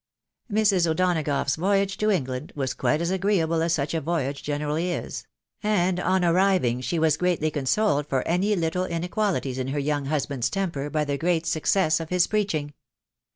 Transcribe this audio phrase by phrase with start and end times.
[0.59, 0.89] •Mrs.
[0.89, 5.27] O'Donagough's voyage to New England was quite as agreeable as such a voyage generally is;
[5.61, 10.49] and on arriving, she was greatly consoled for any little inequalities in her young husband's
[10.49, 12.73] temper by the great success of his preaching.